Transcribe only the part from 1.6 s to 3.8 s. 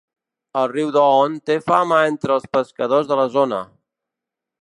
fama entre els pescadors de la zona.